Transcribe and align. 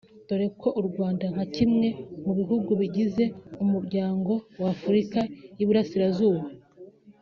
dore 0.27 0.47
ko 0.61 0.69
u 0.79 0.81
Rwanda 0.87 1.25
nka 1.33 1.45
kimwe 1.55 1.87
mu 2.23 2.31
bihugu 2.39 2.71
bigize 2.81 3.23
umuryango 3.63 4.33
wa 4.61 4.67
Afurika 4.75 5.19
y’Iburasirazuba 5.57 6.45